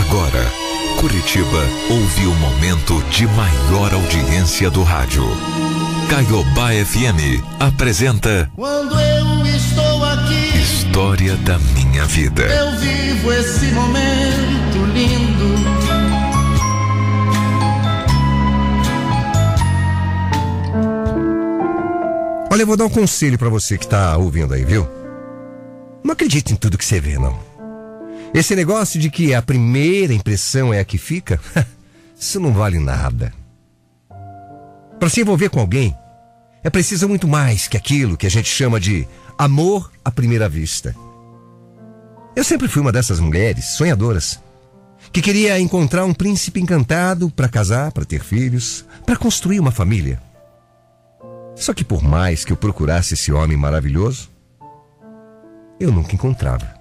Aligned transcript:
Agora, 0.00 0.44
Curitiba 1.00 1.62
ouve 1.90 2.26
o 2.26 2.34
momento 2.34 3.02
de 3.10 3.26
maior 3.28 3.92
audiência 3.94 4.70
do 4.70 4.82
rádio. 4.82 5.24
Caiobá 6.10 6.70
FM 6.84 7.42
apresenta 7.58 8.50
Quando 8.54 8.98
eu 9.00 9.46
estou 9.46 10.04
aqui, 10.04 10.58
História 10.58 11.36
da 11.36 11.58
Minha 11.58 12.04
Vida. 12.04 12.42
eu 12.42 12.78
vivo 12.78 13.32
esse 13.32 13.66
momento 13.72 14.84
lindo. 14.92 15.56
Olha, 22.50 22.62
eu 22.62 22.66
vou 22.66 22.76
dar 22.76 22.84
um 22.86 22.90
conselho 22.90 23.38
pra 23.38 23.48
você 23.48 23.76
que 23.76 23.86
tá 23.86 24.16
ouvindo 24.16 24.54
aí, 24.54 24.64
viu? 24.64 24.88
Não 26.02 26.12
acredite 26.12 26.52
em 26.52 26.56
tudo 26.56 26.78
que 26.78 26.84
você 26.84 27.00
vê, 27.00 27.18
não. 27.18 27.45
Esse 28.36 28.54
negócio 28.54 29.00
de 29.00 29.08
que 29.08 29.32
a 29.32 29.40
primeira 29.40 30.12
impressão 30.12 30.70
é 30.70 30.78
a 30.78 30.84
que 30.84 30.98
fica, 30.98 31.40
isso 32.20 32.38
não 32.38 32.52
vale 32.52 32.78
nada. 32.78 33.32
Pra 35.00 35.08
se 35.08 35.22
envolver 35.22 35.48
com 35.48 35.58
alguém, 35.58 35.96
é 36.62 36.68
preciso 36.68 37.08
muito 37.08 37.26
mais 37.26 37.66
que 37.66 37.78
aquilo 37.78 38.14
que 38.14 38.26
a 38.26 38.30
gente 38.30 38.50
chama 38.50 38.78
de 38.78 39.08
amor 39.38 39.90
à 40.04 40.10
primeira 40.10 40.50
vista. 40.50 40.94
Eu 42.36 42.44
sempre 42.44 42.68
fui 42.68 42.82
uma 42.82 42.92
dessas 42.92 43.20
mulheres 43.20 43.70
sonhadoras 43.70 44.38
que 45.10 45.22
queria 45.22 45.58
encontrar 45.58 46.04
um 46.04 46.12
príncipe 46.12 46.60
encantado 46.60 47.30
pra 47.30 47.48
casar, 47.48 47.90
pra 47.90 48.04
ter 48.04 48.22
filhos, 48.22 48.84
pra 49.06 49.16
construir 49.16 49.60
uma 49.60 49.72
família. 49.72 50.20
Só 51.54 51.72
que 51.72 51.82
por 51.82 52.02
mais 52.02 52.44
que 52.44 52.52
eu 52.52 52.56
procurasse 52.58 53.14
esse 53.14 53.32
homem 53.32 53.56
maravilhoso, 53.56 54.28
eu 55.80 55.90
nunca 55.90 56.14
encontrava. 56.14 56.75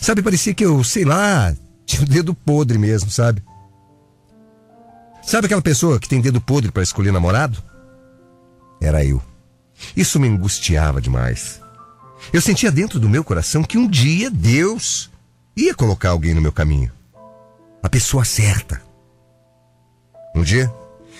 Sabe, 0.00 0.22
parecia 0.22 0.54
que 0.54 0.64
eu, 0.64 0.82
sei 0.82 1.04
lá, 1.04 1.54
tinha 1.86 2.02
o 2.02 2.06
dedo 2.06 2.34
podre 2.34 2.78
mesmo, 2.78 3.10
sabe? 3.10 3.42
Sabe 5.22 5.46
aquela 5.46 5.62
pessoa 5.62 6.00
que 6.00 6.08
tem 6.08 6.20
dedo 6.20 6.40
podre 6.40 6.72
para 6.72 6.82
escolher 6.82 7.12
namorado? 7.12 7.62
Era 8.80 9.04
eu. 9.04 9.22
Isso 9.96 10.18
me 10.18 10.28
angustiava 10.28 11.00
demais. 11.00 11.60
Eu 12.32 12.40
sentia 12.40 12.70
dentro 12.70 12.98
do 12.98 13.08
meu 13.08 13.22
coração 13.22 13.62
que 13.62 13.78
um 13.78 13.88
dia 13.88 14.30
Deus 14.30 15.10
ia 15.56 15.74
colocar 15.74 16.10
alguém 16.10 16.34
no 16.34 16.40
meu 16.40 16.52
caminho. 16.52 16.90
A 17.82 17.88
pessoa 17.88 18.24
certa. 18.24 18.82
Um 20.34 20.42
dia, 20.42 20.72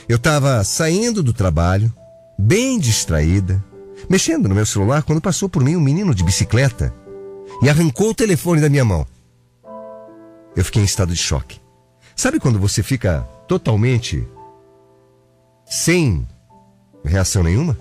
eu 0.08 0.16
estava 0.16 0.62
saindo 0.64 1.22
do 1.22 1.32
trabalho, 1.32 1.92
bem 2.38 2.78
distraída, 2.78 3.62
mexendo 4.08 4.48
no 4.48 4.54
meu 4.54 4.66
celular 4.66 5.02
quando 5.02 5.20
passou 5.20 5.48
por 5.48 5.62
mim 5.62 5.76
um 5.76 5.80
menino 5.80 6.14
de 6.14 6.24
bicicleta 6.24 6.94
e 7.60 7.68
arrancou 7.68 8.10
o 8.10 8.14
telefone 8.14 8.60
da 8.60 8.68
minha 8.68 8.84
mão. 8.84 9.06
Eu 10.54 10.64
fiquei 10.64 10.82
em 10.82 10.84
estado 10.84 11.12
de 11.12 11.18
choque. 11.18 11.60
Sabe 12.14 12.38
quando 12.38 12.58
você 12.58 12.82
fica 12.82 13.22
totalmente 13.48 14.26
sem 15.66 16.26
reação 17.04 17.42
nenhuma? 17.42 17.76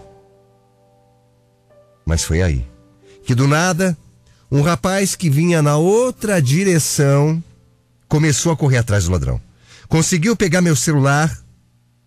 Mas 2.06 2.24
foi 2.24 2.42
aí 2.42 2.68
que 3.24 3.36
do 3.36 3.48
nada 3.48 3.98
um 4.52 4.62
rapaz 4.62 5.16
que 5.16 5.30
vinha 5.30 5.62
na 5.62 5.78
outra 5.78 6.42
direção 6.42 7.42
começou 8.08 8.52
a 8.52 8.58
correr 8.58 8.78
atrás 8.78 9.06
do 9.06 9.12
ladrão. 9.12 9.40
Conseguiu 9.88 10.36
pegar 10.36 10.62
meu 10.62 10.76
celular 10.76 11.42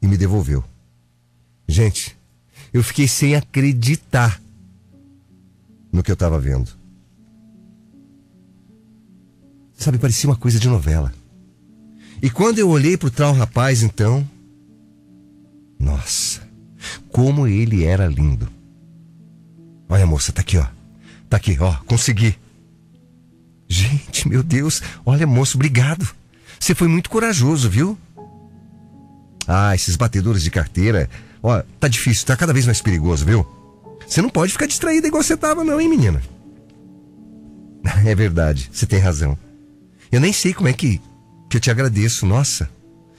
e 0.03 0.07
me 0.07 0.17
devolveu. 0.17 0.63
Gente, 1.67 2.19
eu 2.73 2.83
fiquei 2.83 3.09
sem 3.09 3.35
acreditar 3.35 4.41
no 5.91 6.03
que 6.03 6.11
eu 6.11 6.15
estava 6.15 6.39
vendo. 6.39 6.71
Sabe, 9.77 9.99
parecia 9.99 10.29
uma 10.31 10.37
coisa 10.37 10.59
de 10.59 10.69
novela. 10.69 11.13
E 12.23 12.31
quando 12.31 12.59
eu 12.59 12.69
olhei 12.69 12.97
pro 12.97 13.11
tal 13.11 13.33
rapaz, 13.33 13.83
então. 13.83 14.29
Nossa, 15.79 16.41
como 17.11 17.47
ele 17.47 17.85
era 17.85 18.07
lindo. 18.07 18.49
Olha, 19.89 20.07
moça, 20.07 20.33
tá 20.33 20.41
aqui, 20.41 20.57
ó. 20.57 20.67
Tá 21.29 21.37
aqui, 21.37 21.57
ó, 21.61 21.75
consegui. 21.87 22.39
Gente, 23.69 24.29
meu 24.29 24.43
Deus, 24.43 24.83
olha, 25.05 25.27
moço, 25.27 25.57
obrigado. 25.57 26.09
Você 26.59 26.75
foi 26.75 26.89
muito 26.89 27.11
corajoso, 27.11 27.69
viu? 27.69 27.99
Ah, 29.47 29.75
esses 29.75 29.97
batedores 29.97 30.43
de 30.43 30.51
carteira. 30.51 31.11
Ó, 31.43 31.63
tá 31.79 31.89
difícil, 31.89 32.27
tá 32.27 32.37
cada 32.37 32.53
vez 32.53 32.65
mais 32.65 32.81
perigoso, 32.81 33.25
viu? 33.25 33.47
Você 34.07 34.23
não 34.23 34.31
pode 34.31 34.53
ficar 34.53 34.67
distraída 34.67 35.07
igual 35.09 35.23
você 35.23 35.37
tava, 35.37 35.65
não, 35.65 35.81
hein, 35.81 35.89
menina? 35.89 36.23
É 38.07 38.15
verdade, 38.15 38.71
você 38.73 38.87
tem 38.87 38.99
razão. 38.99 39.37
Eu 40.15 40.21
nem 40.21 40.33
sei 40.33 40.55
como 40.55 40.69
é 40.69 40.73
que, 40.73 41.01
que 41.51 41.57
eu 41.57 41.61
te 41.61 41.73
agradeço, 41.73 42.25
nossa. 42.25 42.71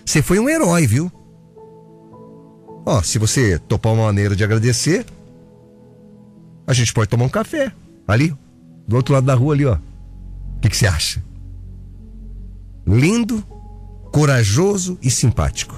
Você 0.06 0.22
foi 0.22 0.39
um 0.39 0.47
herói, 0.47 0.88
viu? 0.88 1.11
Ó, 2.85 3.01
se 3.01 3.19
você 3.19 3.59
topar 3.59 3.91
uma 3.91 4.06
maneira 4.06 4.33
de 4.33 4.45
agradecer, 4.45 5.06
a 6.66 6.72
gente 6.72 6.94
pode 6.94 7.09
tomar 7.09 7.25
um 7.25 7.29
café. 7.29 7.69
Ali, 8.07 8.33
do 8.88 8.95
outro 8.95 9.13
lado 9.13 9.25
da 9.25 9.35
rua 9.35 9.53
ali, 9.53 9.66
ó. 9.66 9.75
O 9.75 10.59
que 10.61 10.69
que 10.69 10.78
você 10.78 10.88
acha? 10.88 11.22
Lindo, 12.88 13.45
corajoso 14.09 14.97
e 15.01 15.12
simpático. 15.12 15.75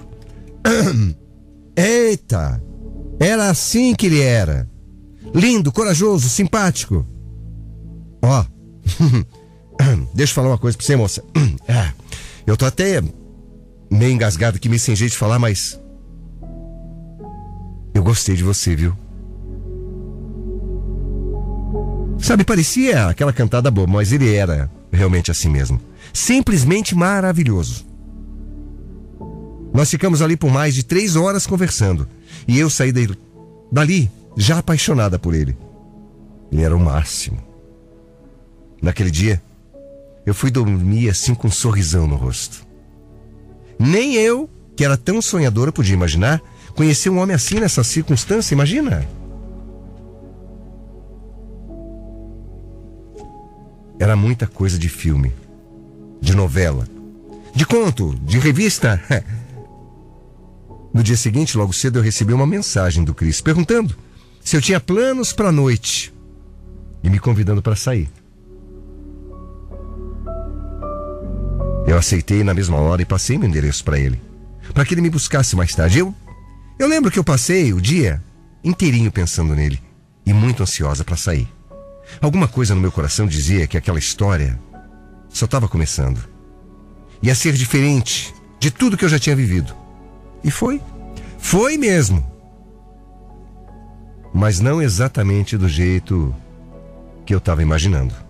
Eita! 1.76 2.62
Era 3.20 3.50
assim 3.50 3.96
que 3.96 4.06
ele 4.06 4.22
era. 4.22 4.70
Lindo, 5.34 5.72
corajoso, 5.72 6.30
simpático. 6.30 7.04
Ó. 8.22 8.46
Deixa 10.18 10.32
eu 10.32 10.36
falar 10.36 10.48
uma 10.48 10.58
coisa 10.58 10.76
pra 10.76 10.84
você, 10.86 10.96
moça. 10.96 11.24
Ah, 11.70 11.94
Eu 12.48 12.58
tô 12.58 12.66
até 12.66 13.02
meio 13.92 14.12
engasgado 14.14 14.58
aqui, 14.58 14.68
meio 14.68 14.80
sem 14.80 14.96
jeito 14.96 15.12
de 15.12 15.18
falar, 15.18 15.38
mas. 15.38 15.80
Eu 17.94 18.02
gostei 18.02 18.36
de 18.36 18.44
você, 18.44 18.76
viu? 18.76 18.96
Sabe, 22.18 22.44
parecia 22.44 23.08
aquela 23.08 23.32
cantada 23.32 23.70
boa, 23.70 23.86
mas 23.86 24.12
ele 24.12 24.34
era 24.34 24.72
realmente 24.92 25.30
assim 25.30 25.50
mesmo. 25.50 25.80
Simplesmente 26.12 26.96
maravilhoso. 26.96 27.86
Nós 29.72 29.88
ficamos 29.92 30.20
ali 30.24 30.36
por 30.36 30.50
mais 30.50 30.74
de 30.74 30.82
três 30.84 31.16
horas 31.16 31.46
conversando. 31.46 32.08
E 32.48 32.58
eu 32.58 32.72
saí 32.72 32.92
dele- 32.92 33.16
dali 33.72 34.10
já 34.36 34.58
apaixonada 34.58 35.20
por 35.20 35.36
ele. 35.36 35.56
Ele 36.52 36.64
era 36.64 36.76
o 36.76 36.80
máximo. 36.80 37.38
Naquele 38.82 39.12
dia, 39.12 39.40
eu 40.28 40.34
fui 40.34 40.52
dormir 40.52 41.10
assim 41.10 41.34
com 41.34 41.48
um 41.48 41.52
sorrisão 41.52 42.06
no 42.06 42.18
rosto. 42.18 42.68
Nem 43.80 44.16
eu, 44.16 44.50
que 44.76 44.84
era 44.84 44.98
tão 44.98 45.22
sonhadora, 45.22 45.72
podia 45.72 45.94
imaginar 45.94 46.42
conhecer 46.76 47.10
um 47.10 47.18
homem 47.18 47.34
assim 47.34 47.62
nessa 47.62 47.82
circunstância, 47.82 48.54
imagina? 48.54 49.08
Era 53.98 54.18
muita 54.18 54.46
coisa 54.46 54.78
de 54.78 54.90
filme, 54.90 55.32
de 56.20 56.36
novela, 56.36 56.86
de 57.56 57.66
conto, 57.66 58.14
de 58.22 58.38
revista. 58.38 59.02
No 60.94 61.04
dia 61.04 61.18
seguinte, 61.18 61.56
logo 61.56 61.72
cedo, 61.74 62.00
eu 62.00 62.04
recebi 62.04 62.34
uma 62.34 62.48
mensagem 62.48 63.04
do 63.04 63.14
Cris 63.14 63.40
perguntando 63.40 63.96
se 64.42 64.58
eu 64.58 64.62
tinha 64.62 64.80
planos 64.80 65.32
para 65.32 65.50
a 65.50 65.52
noite 65.52 66.12
e 67.04 67.10
me 67.10 67.20
convidando 67.20 67.62
para 67.62 67.76
sair. 67.76 68.10
Eu 71.88 71.98
aceitei 71.98 72.44
na 72.44 72.54
mesma 72.54 72.76
hora 72.76 73.02
e 73.02 73.06
passei 73.06 73.38
meu 73.38 73.48
endereço 73.48 73.82
para 73.82 73.98
ele, 73.98 74.22
para 74.74 74.86
que 74.86 74.94
ele 74.94 75.00
me 75.00 75.10
buscasse 75.10 75.56
mais 75.56 75.74
tarde. 75.74 76.00
Eu, 76.00 76.14
eu 76.78 76.86
lembro 76.86 77.10
que 77.10 77.18
eu 77.18 77.24
passei 77.24 77.74
o 77.74 77.80
dia 77.80 78.22
inteirinho 78.62 79.10
pensando 79.10 79.56
nele 79.56 79.82
e 80.26 80.34
muito 80.34 80.62
ansiosa 80.62 81.06
para 81.06 81.16
sair. 81.16 81.48
Alguma 82.22 82.46
coisa 82.46 82.76
no 82.76 82.82
meu 82.82 82.92
coração 82.92 83.26
dizia 83.26 83.66
que 83.68 83.78
aquela 83.78 83.98
história 83.98 84.60
só 85.30 85.46
estava 85.46 85.70
começando. 85.70 86.20
Ia 87.24 87.34
ser 87.34 87.54
diferente 87.54 88.36
de 88.60 88.70
tudo 88.70 88.98
que 88.98 89.06
eu 89.06 89.10
já 89.10 89.18
tinha 89.18 89.36
vivido. 89.36 89.74
E 90.44 90.52
foi. 90.52 90.82
Foi 91.38 91.78
mesmo. 91.78 92.26
Mas 94.34 94.60
não 94.60 94.82
exatamente 94.82 95.58
do 95.58 95.70
jeito 95.70 96.36
que 97.26 97.34
eu 97.34 97.38
estava 97.38 97.62
imaginando. 97.62 98.27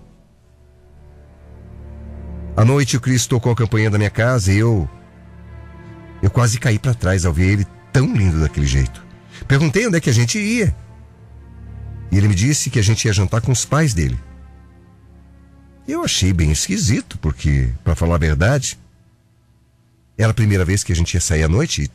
À 2.57 2.65
noite 2.65 2.97
o 2.97 2.99
Cris 2.99 3.27
tocou 3.27 3.51
a 3.51 3.55
campanha 3.55 3.87
da 3.87 3.99
minha 3.99 4.09
casa 4.09 4.51
e 4.51 4.57
eu. 4.57 4.89
Eu 6.23 6.31
quase 6.31 6.59
caí 6.59 6.79
para 6.79 6.95
trás 6.95 7.23
ao 7.23 7.31
ver 7.31 7.51
ele 7.51 7.67
tão 7.93 8.11
lindo 8.11 8.39
daquele 8.39 8.65
jeito. 8.65 9.05
Perguntei 9.47 9.85
onde 9.85 9.97
é 9.97 10.01
que 10.01 10.09
a 10.09 10.13
gente 10.13 10.39
ia. 10.39 10.75
E 12.11 12.17
ele 12.17 12.27
me 12.27 12.33
disse 12.33 12.71
que 12.71 12.79
a 12.79 12.81
gente 12.81 13.05
ia 13.05 13.13
jantar 13.13 13.41
com 13.41 13.51
os 13.51 13.63
pais 13.63 13.93
dele. 13.93 14.19
Eu 15.87 16.03
achei 16.03 16.33
bem 16.33 16.51
esquisito, 16.51 17.19
porque, 17.19 17.69
para 17.83 17.93
falar 17.93 18.15
a 18.15 18.17
verdade, 18.19 18.75
era 20.17 20.31
a 20.31 20.33
primeira 20.33 20.65
vez 20.65 20.83
que 20.83 20.91
a 20.91 20.95
gente 20.95 21.13
ia 21.13 21.21
sair 21.21 21.43
à 21.43 21.47
noite, 21.47 21.91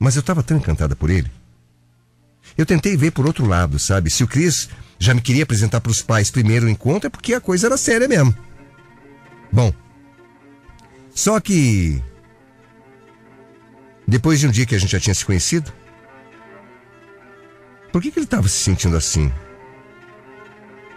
mas 0.00 0.16
eu 0.16 0.20
estava 0.20 0.42
tão 0.42 0.56
encantada 0.56 0.96
por 0.96 1.10
ele. 1.10 1.30
Eu 2.58 2.66
tentei 2.66 2.96
ver 2.96 3.12
por 3.12 3.24
outro 3.24 3.46
lado, 3.46 3.78
sabe? 3.78 4.10
Se 4.10 4.24
o 4.24 4.28
Chris 4.28 4.68
já 4.98 5.14
me 5.14 5.20
queria 5.20 5.44
apresentar 5.44 5.80
para 5.80 5.92
os 5.92 6.02
pais 6.02 6.28
primeiro 6.28 6.66
o 6.66 6.68
encontro, 6.68 7.06
é 7.06 7.10
porque 7.10 7.34
a 7.34 7.40
coisa 7.40 7.68
era 7.68 7.76
séria 7.76 8.08
mesmo. 8.08 8.34
Bom, 9.54 9.72
Só 11.14 11.38
que. 11.38 12.02
Depois 14.06 14.40
de 14.40 14.48
um 14.48 14.50
dia 14.50 14.66
que 14.66 14.74
a 14.74 14.78
gente 14.78 14.90
já 14.90 14.98
tinha 14.98 15.14
se 15.14 15.24
conhecido, 15.24 15.72
por 17.92 18.02
que, 18.02 18.10
que 18.10 18.18
ele 18.18 18.26
estava 18.26 18.48
se 18.48 18.56
sentindo 18.56 18.96
assim? 18.96 19.32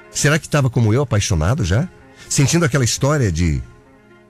Será 0.10 0.40
que 0.40 0.48
estava 0.48 0.72
como 0.72 0.92
eu, 0.92 1.04
apaixonado 1.04 1.64
já? 1.64 1.88
Sentindo 2.28 2.66
aquela 2.66 2.84
história 2.84 3.32
de 3.32 3.62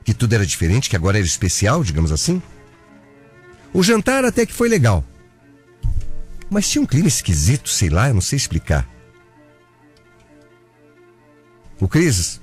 que 0.03 0.13
tudo 0.13 0.33
era 0.33 0.45
diferente, 0.45 0.89
que 0.89 0.95
agora 0.97 1.18
era 1.18 1.25
especial, 1.25 1.81
digamos 1.81 2.12
assim? 2.12 2.41
O 3.74 3.81
jantar 3.81 4.25
até 4.25 4.45
que 4.45 4.53
foi 4.53 4.68
legal. 4.68 5.06
Mas 6.50 6.69
tinha 6.69 6.81
um 6.81 6.85
clima 6.85 7.07
esquisito, 7.07 7.69
sei 7.69 7.89
lá, 7.89 8.09
eu 8.09 8.13
não 8.13 8.21
sei 8.21 8.35
explicar. 8.35 8.88
O 11.79 11.88
Cris, 11.88 12.41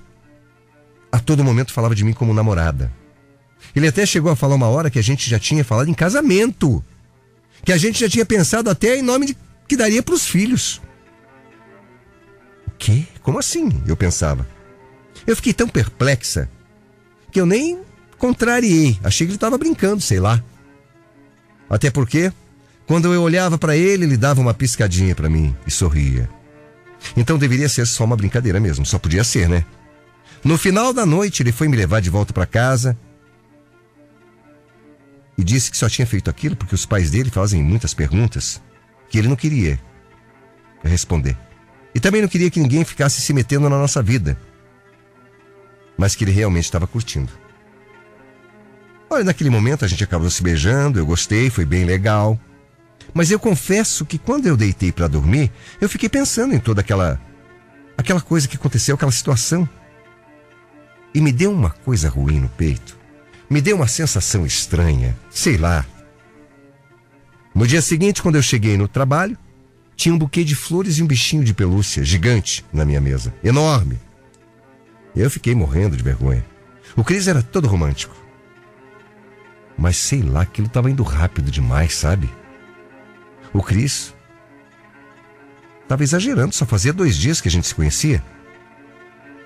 a 1.15 1.21
todo 1.21 1.45
momento, 1.45 1.73
falava 1.73 1.95
de 1.95 2.05
mim 2.05 2.13
como 2.13 2.35
namorada. 2.35 2.91
Ele 3.75 3.87
até 3.87 4.05
chegou 4.05 4.33
a 4.33 4.35
falar 4.37 4.57
uma 4.57 4.67
hora 4.67 4.91
que 4.91 4.99
a 4.99 5.03
gente 5.03 5.31
já 5.31 5.39
tinha 5.39 5.63
falado 5.63 5.89
em 5.89 5.95
casamento. 5.95 6.85
Que 7.65 7.71
a 7.71 7.77
gente 7.77 8.01
já 8.01 8.09
tinha 8.09 8.27
pensado 8.27 8.69
até 8.69 8.97
em 8.97 9.03
nome 9.03 9.27
de, 9.27 9.37
que 9.69 9.77
daria 9.77 10.03
para 10.03 10.13
os 10.13 10.27
filhos. 10.27 10.83
O 12.67 12.73
quê? 12.77 13.05
Como 13.23 13.39
assim? 13.39 13.81
Eu 13.87 13.97
pensava. 13.97 14.45
Eu 15.25 15.37
fiquei 15.37 15.53
tão 15.53 15.69
perplexa 15.69 16.51
que 17.31 17.41
eu 17.41 17.47
nem 17.47 17.79
contrariei. 18.19 18.99
Achei 19.05 19.25
que 19.25 19.31
ele 19.31 19.37
estava 19.37 19.57
brincando, 19.57 20.01
sei 20.01 20.19
lá. 20.19 20.43
Até 21.71 21.93
porque, 21.93 22.33
quando 22.89 23.15
eu 23.15 23.23
olhava 23.23 23.57
para 23.57 23.77
ele, 23.77 24.03
ele 24.03 24.17
dava 24.17 24.41
uma 24.41 24.53
piscadinha 24.53 25.15
para 25.15 25.31
mim 25.31 25.55
e 25.65 25.71
sorria. 25.71 26.29
Então 27.17 27.39
deveria 27.39 27.69
ser 27.69 27.87
só 27.87 28.03
uma 28.03 28.17
brincadeira 28.17 28.59
mesmo, 28.59 28.85
só 28.85 28.99
podia 28.99 29.23
ser, 29.23 29.49
né? 29.49 29.65
No 30.45 30.59
final 30.59 30.93
da 30.93 31.07
noite, 31.07 31.43
ele 31.43 31.53
foi 31.53 31.69
me 31.69 31.77
levar 31.77 32.01
de 32.01 32.11
volta 32.11 32.33
para 32.33 32.45
casa 32.45 32.99
e 35.39 35.43
disse 35.43 35.71
que 35.71 35.77
só 35.77 35.89
tinha 35.89 36.07
feito 36.07 36.29
aquilo 36.29 36.55
porque 36.55 36.75
os 36.75 36.85
pais 36.85 37.11
dele 37.11 37.31
fazem 37.31 37.63
muitas 37.63 37.95
perguntas 37.95 38.61
que 39.09 39.19
ele 39.19 39.29
não 39.29 39.37
queria 39.37 39.81
responder. 40.83 41.37
E 41.95 42.01
também 42.01 42.21
não 42.21 42.29
queria 42.29 42.51
que 42.51 42.61
ninguém 42.61 42.85
ficasse 42.85 43.21
se 43.21 43.33
metendo 43.33 43.71
na 43.71 43.79
nossa 43.79 44.03
vida. 44.03 44.39
Mas 45.97 46.15
que 46.15 46.25
ele 46.25 46.33
realmente 46.33 46.65
estava 46.65 46.87
curtindo. 46.87 47.33
Olha, 49.09 49.25
naquele 49.25 49.49
momento 49.49 49.85
a 49.85 49.89
gente 49.89 50.03
acabou 50.03 50.29
se 50.29 50.43
beijando, 50.43 50.99
eu 50.99 51.07
gostei, 51.07 51.49
foi 51.49 51.65
bem 51.65 51.85
legal. 51.85 52.39
Mas 53.15 53.31
eu 53.31 53.39
confesso 53.39 54.05
que 54.05 54.19
quando 54.19 54.47
eu 54.47 54.57
deitei 54.57 54.91
para 54.91 55.09
dormir, 55.09 55.53
eu 55.81 55.89
fiquei 55.89 56.09
pensando 56.09 56.55
em 56.55 56.59
toda 56.59 56.81
aquela 56.81 57.21
aquela 57.97 58.21
coisa 58.21 58.49
que 58.49 58.57
aconteceu, 58.57 58.97
aquela 58.97 59.13
situação. 59.13 59.69
E 61.15 61.21
me 61.21 61.31
deu 61.31 61.53
uma 61.53 61.71
coisa 61.71 62.09
ruim 62.09 62.41
no 62.41 62.49
peito. 62.49 62.99
Me 63.49 63.61
deu 63.61 63.77
uma 63.77 63.87
sensação 63.87 64.45
estranha, 64.45 65.17
sei 65.31 65.57
lá. 65.57 65.87
No 67.55 67.67
dia 67.67 67.81
seguinte, 67.81 68.21
quando 68.21 68.35
eu 68.35 68.43
cheguei 68.43 68.77
no 68.77 68.89
trabalho, 68.89 69.39
tinha 69.95 70.13
um 70.13 70.19
buquê 70.19 70.43
de 70.43 70.57
flores 70.57 70.99
e 70.99 71.03
um 71.03 71.07
bichinho 71.07 71.45
de 71.45 71.55
pelúcia 71.55 72.03
gigante 72.03 72.65
na 72.73 72.85
minha 72.85 73.01
mesa, 73.01 73.33
enorme. 73.45 74.01
Eu 75.15 75.31
fiquei 75.31 75.55
morrendo 75.55 75.97
de 75.97 76.03
vergonha. 76.03 76.45
O 76.97 77.05
Cris 77.05 77.29
era 77.29 77.43
todo 77.43 77.69
romântico. 77.69 78.17
Mas 79.79 79.97
sei 79.97 80.23
lá, 80.23 80.43
aquilo 80.43 80.67
estava 80.67 80.91
indo 80.91 81.03
rápido 81.05 81.51
demais, 81.51 81.95
sabe? 81.95 82.29
O 83.53 83.63
Cris 83.63 84.13
estava 85.83 86.03
exagerando, 86.03 86.55
só 86.55 86.67
fazia 86.67 86.93
dois 86.93 87.17
dias 87.17 87.41
que 87.41 87.49
a 87.49 87.51
gente 87.51 87.69
se 87.69 87.75
conhecia. 87.75 88.23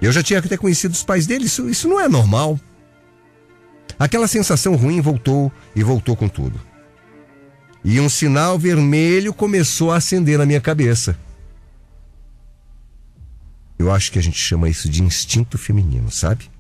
Eu 0.00 0.12
já 0.12 0.23
tinha 0.23 0.39
até 0.39 0.56
conhecido 0.56 0.93
os 0.93 1.03
pais 1.03 1.27
dele, 1.27 1.47
isso, 1.47 1.69
isso 1.69 1.89
não 1.89 2.00
é 2.00 2.09
normal. 2.09 2.59
Aquela 3.99 4.29
sensação 4.29 4.77
ruim 4.77 5.00
voltou 5.00 5.50
e 5.75 5.83
voltou 5.83 6.17
com 6.17 6.29
tudo. 6.29 6.61
E 7.85 7.99
um 7.99 8.09
sinal 8.09 8.59
vermelho 8.59 9.33
começou 9.33 9.91
a 9.91 9.97
acender 9.97 10.39
na 10.39 10.47
minha 10.47 10.61
cabeça. 10.61 11.19
Eu 13.79 13.93
acho 13.93 14.12
que 14.12 14.19
a 14.19 14.23
gente 14.23 14.39
chama 14.39 14.69
isso 14.69 14.89
de 14.89 15.03
instinto 15.03 15.56
feminino, 15.56 16.11
sabe? 16.11 16.50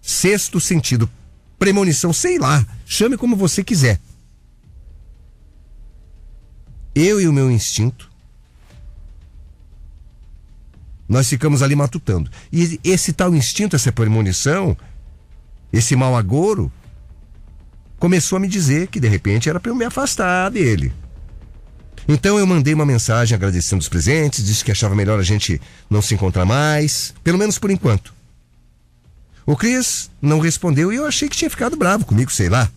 Sexto 0.00 0.60
sentido, 0.60 1.10
premonição, 1.58 2.12
sei 2.12 2.38
lá, 2.38 2.66
chame 2.86 3.16
como 3.16 3.36
você 3.36 3.62
quiser. 3.62 4.00
Eu 6.94 7.20
e 7.20 7.28
o 7.28 7.32
meu 7.32 7.50
instinto, 7.50 8.09
nós 11.10 11.28
ficamos 11.28 11.60
ali 11.60 11.74
matutando. 11.74 12.30
E 12.52 12.78
esse 12.84 13.12
tal 13.12 13.34
instinto, 13.34 13.74
essa 13.74 13.90
premonição, 13.90 14.76
esse 15.72 15.96
mau 15.96 16.16
agouro, 16.16 16.72
começou 17.98 18.36
a 18.36 18.40
me 18.40 18.46
dizer 18.46 18.86
que 18.86 19.00
de 19.00 19.08
repente 19.08 19.48
era 19.48 19.58
para 19.58 19.72
eu 19.72 19.74
me 19.74 19.84
afastar 19.84 20.48
dele. 20.52 20.92
Então 22.06 22.38
eu 22.38 22.46
mandei 22.46 22.72
uma 22.72 22.86
mensagem 22.86 23.34
agradecendo 23.34 23.82
os 23.82 23.88
presentes, 23.88 24.44
disse 24.44 24.64
que 24.64 24.70
achava 24.70 24.94
melhor 24.94 25.18
a 25.18 25.24
gente 25.24 25.60
não 25.90 26.00
se 26.00 26.14
encontrar 26.14 26.44
mais, 26.44 27.12
pelo 27.24 27.38
menos 27.38 27.58
por 27.58 27.72
enquanto. 27.72 28.14
O 29.44 29.56
Cris 29.56 30.12
não 30.22 30.38
respondeu 30.38 30.92
e 30.92 30.96
eu 30.96 31.06
achei 31.06 31.28
que 31.28 31.36
tinha 31.36 31.50
ficado 31.50 31.76
bravo 31.76 32.04
comigo, 32.04 32.30
sei 32.30 32.48
lá. 32.48 32.70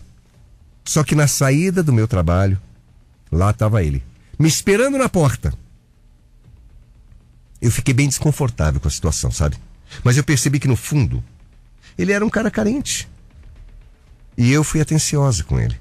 Só 0.84 1.04
que 1.04 1.14
na 1.14 1.28
saída 1.28 1.84
do 1.84 1.94
meu 1.94 2.08
trabalho, 2.08 2.60
lá 3.32 3.52
estava 3.52 3.84
ele, 3.84 4.04
me 4.40 4.48
esperando 4.48 4.98
na 4.98 5.08
porta. 5.08 5.54
Eu 7.64 7.72
fiquei 7.72 7.94
bem 7.94 8.10
desconfortável 8.10 8.82
com 8.82 8.90
a 8.90 8.92
situação, 8.92 9.32
sabe? 9.32 9.56
Mas 10.04 10.18
eu 10.18 10.24
percebi 10.26 10.60
que 10.60 10.68
no 10.68 10.76
fundo, 10.76 11.24
ele 11.98 12.12
era 12.12 12.26
um 12.26 12.30
cara 12.30 12.52
carente. 12.52 13.08
E 14.38 14.52
eu 14.52 14.66
fui 14.66 14.82
atenciosa 14.82 15.46
com 15.46 15.58
ele. 15.58 15.80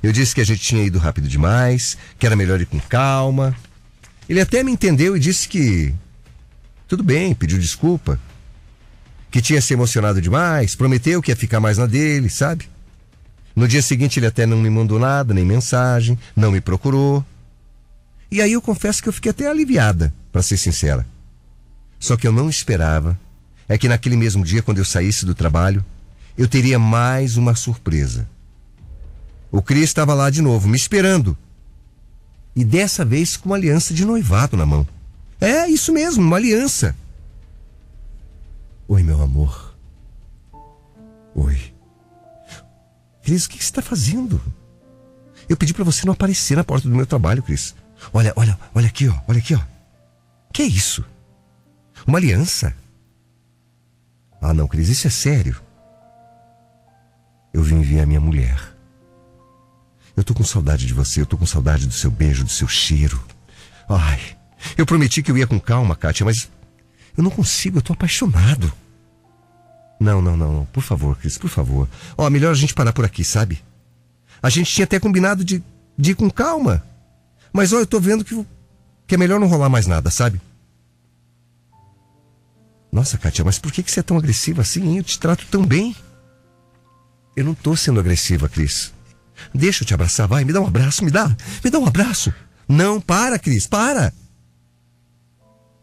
Eu 0.00 0.12
disse 0.12 0.32
que 0.32 0.40
a 0.40 0.44
gente 0.44 0.60
tinha 0.60 0.84
ido 0.84 0.96
rápido 0.96 1.26
demais, 1.26 1.98
que 2.20 2.24
era 2.24 2.36
melhor 2.36 2.60
ir 2.60 2.66
com 2.66 2.78
calma. 2.78 3.52
Ele 4.28 4.40
até 4.40 4.62
me 4.62 4.70
entendeu 4.70 5.16
e 5.16 5.20
disse 5.20 5.48
que 5.48 5.92
tudo 6.86 7.02
bem, 7.02 7.34
pediu 7.34 7.58
desculpa. 7.58 8.20
Que 9.28 9.42
tinha 9.42 9.60
se 9.60 9.74
emocionado 9.74 10.22
demais, 10.22 10.76
prometeu 10.76 11.20
que 11.20 11.32
ia 11.32 11.36
ficar 11.36 11.58
mais 11.58 11.78
na 11.78 11.86
dele, 11.86 12.30
sabe? 12.30 12.68
No 13.56 13.66
dia 13.66 13.82
seguinte 13.82 14.20
ele 14.20 14.26
até 14.26 14.46
não 14.46 14.58
me 14.58 14.70
mandou 14.70 15.00
nada, 15.00 15.34
nem 15.34 15.44
mensagem, 15.44 16.16
não 16.36 16.52
me 16.52 16.60
procurou. 16.60 17.26
E 18.30 18.42
aí 18.42 18.52
eu 18.52 18.62
confesso 18.62 19.02
que 19.02 19.08
eu 19.08 19.12
fiquei 19.12 19.30
até 19.30 19.48
aliviada, 19.48 20.12
para 20.30 20.42
ser 20.42 20.56
sincera. 20.56 21.06
Só 21.98 22.16
que 22.16 22.26
eu 22.26 22.32
não 22.32 22.48
esperava 22.48 23.18
é 23.68 23.76
que 23.76 23.88
naquele 23.88 24.16
mesmo 24.16 24.44
dia, 24.44 24.62
quando 24.62 24.78
eu 24.78 24.84
saísse 24.84 25.26
do 25.26 25.34
trabalho, 25.34 25.84
eu 26.36 26.48
teria 26.48 26.78
mais 26.78 27.36
uma 27.36 27.54
surpresa. 27.54 28.26
O 29.50 29.60
Cris 29.60 29.84
estava 29.84 30.14
lá 30.14 30.30
de 30.30 30.40
novo, 30.40 30.68
me 30.68 30.76
esperando. 30.76 31.36
E 32.56 32.64
dessa 32.64 33.04
vez 33.04 33.36
com 33.36 33.50
uma 33.50 33.56
aliança 33.56 33.92
de 33.92 34.04
noivado 34.04 34.56
na 34.56 34.64
mão. 34.64 34.86
É, 35.40 35.68
isso 35.68 35.92
mesmo, 35.92 36.22
uma 36.22 36.36
aliança. 36.36 36.96
Oi, 38.86 39.02
meu 39.02 39.20
amor. 39.20 39.76
Oi. 41.34 41.74
Cris, 43.22 43.44
o 43.44 43.50
que 43.50 43.56
você 43.56 43.64
está 43.64 43.82
fazendo? 43.82 44.40
Eu 45.48 45.56
pedi 45.56 45.74
para 45.74 45.84
você 45.84 46.06
não 46.06 46.14
aparecer 46.14 46.56
na 46.56 46.64
porta 46.64 46.88
do 46.88 46.94
meu 46.94 47.06
trabalho, 47.06 47.42
Cris. 47.42 47.74
Olha, 48.12 48.32
olha, 48.36 48.58
olha 48.74 48.86
aqui, 48.86 49.08
ó, 49.08 49.14
olha 49.26 49.38
aqui, 49.38 49.54
ó. 49.54 49.60
Que 50.52 50.62
é 50.62 50.66
isso? 50.66 51.04
Uma 52.06 52.18
aliança? 52.18 52.74
Ah, 54.40 54.54
não, 54.54 54.68
Cris, 54.68 54.88
isso 54.88 55.06
é 55.06 55.10
sério. 55.10 55.60
Eu 57.52 57.62
vim 57.62 57.80
ver 57.80 58.00
a 58.00 58.06
minha 58.06 58.20
mulher. 58.20 58.74
Eu 60.16 60.24
tô 60.24 60.34
com 60.34 60.44
saudade 60.44 60.86
de 60.86 60.94
você, 60.94 61.20
eu 61.20 61.26
tô 61.26 61.36
com 61.36 61.46
saudade 61.46 61.86
do 61.86 61.92
seu 61.92 62.10
beijo, 62.10 62.44
do 62.44 62.50
seu 62.50 62.68
cheiro. 62.68 63.22
Ai, 63.88 64.20
eu 64.76 64.84
prometi 64.84 65.22
que 65.22 65.30
eu 65.30 65.38
ia 65.38 65.46
com 65.46 65.60
calma, 65.60 65.96
Kátia, 65.96 66.24
mas 66.24 66.48
eu 67.16 67.22
não 67.22 67.30
consigo, 67.30 67.78
eu 67.78 67.82
tô 67.82 67.92
apaixonado. 67.92 68.72
Não, 70.00 70.22
não, 70.22 70.36
não, 70.36 70.52
não. 70.52 70.64
Por 70.66 70.82
favor, 70.82 71.16
Cris, 71.16 71.36
por 71.36 71.50
favor. 71.50 71.88
Ó, 72.16 72.28
melhor 72.30 72.52
a 72.52 72.54
gente 72.54 72.74
parar 72.74 72.92
por 72.92 73.04
aqui, 73.04 73.24
sabe? 73.24 73.62
A 74.42 74.48
gente 74.48 74.72
tinha 74.72 74.84
até 74.84 75.00
combinado 75.00 75.44
de, 75.44 75.62
de 75.96 76.12
ir 76.12 76.14
com 76.14 76.30
calma. 76.30 76.84
Mas 77.58 77.72
ó, 77.72 77.80
eu 77.80 77.86
tô 77.88 77.98
vendo 77.98 78.24
que, 78.24 78.46
que 79.04 79.16
é 79.16 79.18
melhor 79.18 79.40
não 79.40 79.48
rolar 79.48 79.68
mais 79.68 79.88
nada, 79.88 80.12
sabe? 80.12 80.40
Nossa, 82.92 83.18
Kátia, 83.18 83.44
mas 83.44 83.58
por 83.58 83.72
que, 83.72 83.82
que 83.82 83.90
você 83.90 83.98
é 83.98 84.02
tão 84.04 84.16
agressiva 84.16 84.62
assim? 84.62 84.96
Eu 84.96 85.02
te 85.02 85.18
trato 85.18 85.44
tão 85.50 85.66
bem. 85.66 85.96
Eu 87.34 87.44
não 87.44 87.54
tô 87.54 87.74
sendo 87.74 87.98
agressiva, 87.98 88.48
Cris. 88.48 88.92
Deixa 89.52 89.82
eu 89.82 89.86
te 89.88 89.92
abraçar, 89.92 90.28
vai, 90.28 90.44
me 90.44 90.52
dá 90.52 90.60
um 90.60 90.68
abraço, 90.68 91.04
me 91.04 91.10
dá, 91.10 91.36
me 91.64 91.68
dá 91.68 91.80
um 91.80 91.86
abraço. 91.86 92.32
Não, 92.68 93.00
para, 93.00 93.40
Cris, 93.40 93.66
para. 93.66 94.14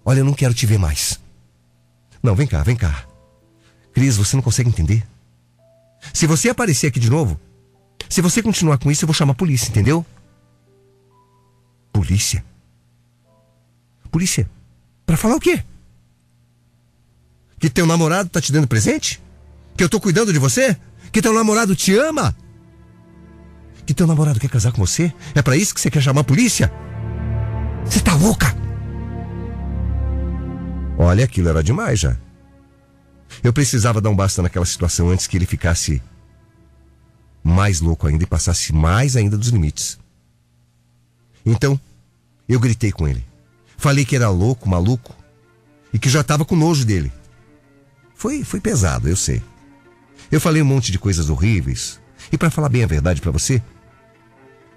Olha, 0.06 0.20
eu 0.20 0.26
não 0.26 0.34
quero 0.34 0.54
te 0.54 0.66
ver 0.66 0.80
mais. 0.80 1.20
Não, 2.24 2.36
vem 2.36 2.48
cá, 2.48 2.64
vem 2.64 2.78
cá. 2.78 3.06
Cris, 3.94 4.16
você 4.16 4.38
não 4.38 4.44
consegue 4.44 4.70
entender? 4.70 5.06
Se 6.14 6.26
você 6.26 6.48
aparecer 6.48 6.88
aqui 6.88 7.02
de 7.02 7.10
novo, 7.10 7.38
se 8.08 8.22
você 8.22 8.42
continuar 8.42 8.78
com 8.78 8.90
isso, 8.90 9.04
eu 9.04 9.08
vou 9.08 9.14
chamar 9.14 9.34
a 9.34 9.36
polícia, 9.36 9.68
entendeu? 9.68 10.06
Polícia? 11.96 12.44
Polícia? 14.12 14.50
Para 15.06 15.16
falar 15.16 15.38
o 15.38 15.40
quê? 15.40 15.64
Que 17.58 17.70
teu 17.70 17.86
namorado 17.86 18.28
tá 18.28 18.42
te 18.42 18.52
dando 18.52 18.68
presente? 18.68 19.24
Que 19.78 19.84
eu 19.86 19.88
tô 19.88 20.02
cuidando 20.02 20.34
de 20.34 20.38
você? 20.38 20.76
Que 21.10 21.22
teu 21.22 21.32
namorado 21.32 21.74
te 21.74 21.96
ama? 21.96 22.36
Que 23.86 23.94
teu 23.94 24.06
namorado 24.06 24.42
quer 24.42 24.50
casar 24.50 24.74
com 24.74 24.86
você? 24.86 25.14
É 25.34 25.42
para 25.42 25.56
isso 25.56 25.74
que 25.74 25.80
você 25.80 25.90
quer 25.90 26.02
chamar 26.02 26.20
a 26.20 26.26
polícia? 26.26 26.70
Você 27.86 28.02
tá 28.02 28.14
louca? 28.14 28.54
Olha, 30.98 31.24
aquilo 31.24 31.48
era 31.48 31.64
demais 31.64 31.98
já. 31.98 32.18
Eu 33.42 33.54
precisava 33.54 34.02
dar 34.02 34.10
um 34.10 34.16
basta 34.18 34.42
naquela 34.42 34.66
situação 34.66 35.12
antes 35.12 35.28
que 35.28 35.38
ele 35.38 35.46
ficasse 35.46 36.02
mais 37.42 37.80
louco 37.80 38.06
ainda 38.06 38.26
e 38.26 38.28
passasse 38.28 38.74
mais 38.74 39.16
ainda 39.16 39.38
dos 39.38 39.48
limites. 39.48 39.98
Então, 41.46 41.80
eu 42.48 42.60
gritei 42.60 42.92
com 42.92 43.08
ele. 43.08 43.24
Falei 43.78 44.06
que 44.06 44.16
era 44.16 44.30
louco, 44.30 44.68
maluco 44.68 45.16
e 45.94 46.00
que 46.00 46.10
já 46.10 46.22
estava 46.22 46.44
com 46.44 46.56
nojo 46.56 46.86
dele. 46.86 47.12
Foi, 48.16 48.44
foi 48.44 48.60
pesado, 48.60 49.08
eu 49.08 49.16
sei. 49.16 49.42
Eu 50.32 50.42
falei 50.42 50.62
um 50.62 50.66
monte 50.66 50.92
de 50.92 51.00
coisas 51.00 51.30
horríveis. 51.30 52.00
E 52.32 52.38
para 52.38 52.50
falar 52.50 52.70
bem 52.70 52.84
a 52.84 52.88
verdade 52.88 53.22
para 53.22 53.32
você, 53.32 53.62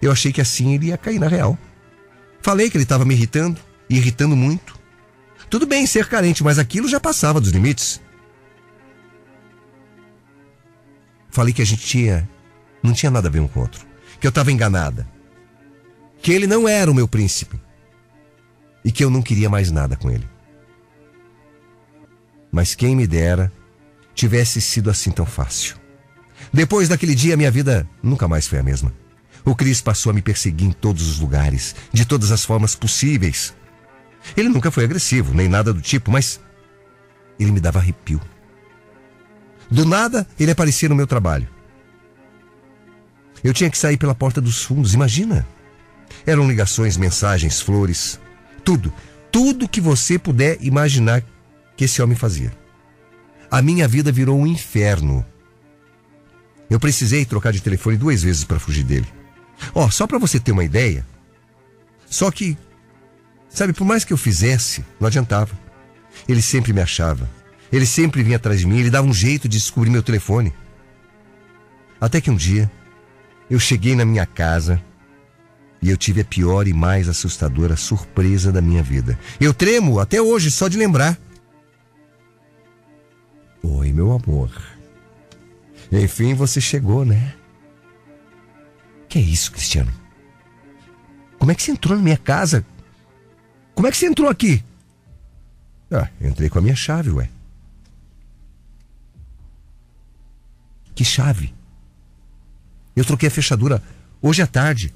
eu 0.03 0.13
achei 0.13 0.33
que 0.33 0.41
assim 0.41 0.75
ele 0.75 0.87
ia 0.87 0.99
cair 0.99 1.19
na 1.19 1.29
real. 1.29 1.59
Falei 2.41 2.71
que 2.71 2.77
ele 2.77 2.85
estava 2.85 3.05
me 3.05 3.15
irritando, 3.15 3.61
irritando 3.89 4.37
muito. 4.37 4.79
Tudo 5.49 5.67
bem 5.67 5.87
ser 5.87 6.07
carente, 6.07 6.45
mas 6.45 6.59
aquilo 6.59 6.89
já 6.89 7.01
passava 7.01 7.41
dos 7.41 7.51
limites. 7.51 8.01
Falei 11.31 11.53
que 11.53 11.63
a 11.63 11.67
gente 11.67 11.85
tinha. 11.85 12.29
não 12.83 12.93
tinha 12.93 13.11
nada 13.11 13.29
a 13.29 13.31
ver 13.31 13.41
um 13.41 13.49
com 13.49 13.61
o 13.61 13.63
outro. 13.63 13.87
Que 14.21 14.27
eu 14.27 14.31
estava 14.31 14.53
enganada. 14.53 15.09
Que 16.21 16.33
ele 16.33 16.47
não 16.47 16.69
era 16.69 16.91
o 16.91 16.95
meu 16.95 17.07
príncipe. 17.07 17.61
E 18.85 18.93
que 18.93 19.05
eu 19.05 19.11
não 19.11 19.23
queria 19.23 19.49
mais 19.49 19.71
nada 19.71 19.97
com 19.97 20.11
ele. 20.11 20.29
Mas 22.51 22.75
quem 22.75 22.97
me 22.97 23.07
dera 23.07 23.53
tivesse 24.15 24.61
sido 24.61 24.91
assim 24.91 25.11
tão 25.11 25.27
fácil. 25.27 25.77
Depois 26.53 26.89
daquele 26.89 27.15
dia, 27.15 27.37
minha 27.37 27.51
vida 27.51 27.89
nunca 28.03 28.27
mais 28.27 28.47
foi 28.47 28.59
a 28.59 28.63
mesma. 28.63 28.93
O 29.45 29.55
Cris 29.55 29.81
passou 29.81 30.11
a 30.11 30.13
me 30.13 30.23
perseguir 30.23 30.69
em 30.69 30.73
todos 30.73 31.09
os 31.09 31.19
lugares, 31.19 31.75
de 31.93 32.05
todas 32.05 32.33
as 32.33 32.45
formas 32.45 32.75
possíveis. 32.75 33.55
Ele 34.37 34.49
nunca 34.49 34.71
foi 34.71 34.85
agressivo, 34.85 35.35
nem 35.35 35.49
nada 35.49 35.73
do 35.73 35.81
tipo, 35.81 36.11
mas 36.11 36.41
ele 37.39 37.53
me 37.53 37.61
dava 37.61 37.79
arrepio. 37.79 38.21
Do 39.71 39.85
nada, 39.85 40.27
ele 40.39 40.51
aparecia 40.51 40.89
no 40.89 40.95
meu 40.95 41.07
trabalho. 41.07 41.49
Eu 43.45 43.55
tinha 43.55 43.71
que 43.71 43.79
sair 43.79 43.97
pela 43.97 44.15
porta 44.15 44.41
dos 44.41 44.63
fundos, 44.63 44.95
imagina. 44.95 45.47
Eram 46.27 46.49
ligações, 46.49 46.97
mensagens, 46.97 47.61
flores, 47.61 48.19
tudo, 48.65 48.93
tudo 49.31 49.69
que 49.69 49.81
você 49.81 50.19
puder 50.19 50.59
imaginar 50.61 51.23
que 51.77 51.85
esse 51.85 52.03
homem 52.03 52.17
fazia. 52.17 52.53
A 53.51 53.63
minha 53.63 53.89
vida 53.89 54.13
virou 54.13 54.39
um 54.39 54.47
inferno. 54.47 55.25
Eu 56.69 56.79
precisei 56.79 57.25
trocar 57.25 57.53
de 57.53 57.63
telefone 57.63 57.97
duas 57.97 58.23
vezes 58.23 58.45
para 58.45 58.59
fugir 58.59 58.85
dele. 58.85 59.07
Ó, 59.75 59.87
oh, 59.87 59.91
só 59.91 60.07
para 60.07 60.19
você 60.19 60.39
ter 60.39 60.53
uma 60.53 60.65
ideia. 60.65 61.05
Só 62.07 62.31
que, 62.31 62.57
sabe, 63.49 63.73
por 63.73 63.85
mais 63.85 64.05
que 64.05 64.13
eu 64.13 64.19
fizesse, 64.19 64.85
não 65.01 65.07
adiantava. 65.09 65.59
Ele 66.29 66.43
sempre 66.43 66.73
me 66.73 66.81
achava. 66.81 67.29
Ele 67.73 67.87
sempre 67.87 68.23
vinha 68.23 68.37
atrás 68.37 68.61
de 68.61 68.67
mim, 68.67 68.79
ele 68.79 68.91
dava 68.91 69.07
um 69.07 69.13
jeito 69.13 69.49
de 69.49 69.59
descobrir 69.59 69.91
meu 69.91 70.03
telefone. 70.03 70.53
Até 72.01 72.21
que 72.21 72.31
um 72.31 72.37
dia, 72.37 72.71
eu 73.51 73.59
cheguei 73.59 73.95
na 73.95 74.05
minha 74.05 74.25
casa 74.25 74.83
e 75.81 75.91
eu 75.91 75.97
tive 75.97 76.21
a 76.21 76.25
pior 76.25 76.67
e 76.67 76.73
mais 76.73 77.09
assustadora 77.09 77.77
surpresa 77.77 78.51
da 78.51 78.61
minha 78.61 78.83
vida. 78.83 79.19
Eu 79.41 79.55
tremo 79.55 80.01
até 80.01 80.21
hoje 80.21 80.51
só 80.51 80.69
de 80.69 80.77
lembrar. 80.77 81.19
Oi, 83.63 83.93
meu 83.93 84.13
amor. 84.13 84.51
Enfim, 85.91 86.35
você 86.35 86.61
chegou, 86.61 87.05
né? 87.05 87.35
Que 89.09 89.19
é 89.19 89.23
isso, 89.23 89.53
Cristiano? 89.53 89.93
Como 91.39 91.53
é 91.53 91.55
que 91.55 91.63
você 91.63 91.71
entrou 91.71 91.97
na 91.97 92.03
minha 92.03 92.17
casa? 92.17 92.65
Como 93.75 93.87
é 93.87 93.91
que 93.91 93.97
você 93.97 94.07
entrou 94.07 94.29
aqui? 94.29 94.63
Ah, 95.91 96.09
entrei 96.21 96.51
com 96.51 96.59
a 96.59 96.63
minha 96.63 96.77
chave, 96.77 97.11
ué. 97.11 97.31
Que 100.95 101.05
chave? 101.05 101.55
Eu 102.95 103.05
troquei 103.05 103.29
a 103.29 103.31
fechadura 103.31 103.83
hoje 104.21 104.43
à 104.43 104.47
tarde. 104.47 104.93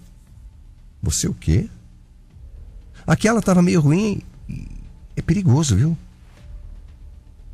Você 1.03 1.27
o 1.27 1.35
quê? 1.35 1.69
Aquela 3.07 3.41
estava 3.41 3.61
meio 3.61 3.81
ruim 3.81 4.23
é 5.17 5.23
perigoso, 5.23 5.77
viu? 5.77 5.99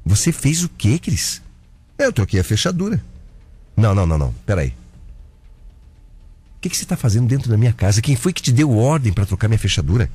Você 0.05 0.31
fez 0.33 0.63
o 0.63 0.69
quê, 0.69 0.99
Cris? 0.99 1.43
Eu 1.99 2.13
troquei 2.13 2.39
a 2.39 2.45
fechadura. 2.45 3.03
Não, 3.77 3.95
não, 3.95 4.07
não, 4.07 4.19
não. 4.19 4.33
Peraí. 4.45 4.75
O 6.57 6.61
que, 6.61 6.69
que 6.69 6.77
você 6.77 6.83
está 6.83 6.97
fazendo 6.97 7.27
dentro 7.27 7.49
da 7.49 7.57
minha 7.57 7.73
casa? 7.73 8.03
Quem 8.03 8.17
foi 8.17 8.33
que 8.33 8.43
te 8.43 8.53
deu 8.53 8.77
ordem 8.77 9.13
para 9.13 9.27
trocar 9.27 9.49
minha 9.49 9.59
fechadura? 9.59 10.11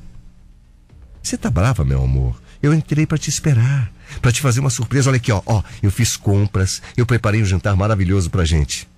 Você 1.22 1.36
tá 1.36 1.50
brava, 1.50 1.84
meu 1.84 2.02
amor? 2.02 2.40
Eu 2.62 2.72
entrei 2.72 3.06
para 3.06 3.18
te 3.18 3.28
esperar, 3.28 3.92
para 4.20 4.30
te 4.30 4.40
fazer 4.40 4.60
uma 4.60 4.70
surpresa. 4.70 5.10
Olha 5.10 5.16
aqui, 5.16 5.32
ó, 5.32 5.42
ó, 5.44 5.62
eu 5.82 5.90
fiz 5.90 6.16
compras, 6.16 6.80
eu 6.96 7.04
preparei 7.04 7.42
um 7.42 7.46
jantar 7.46 7.74
maravilhoso 7.76 8.30
pra 8.30 8.44
gente. 8.44 8.88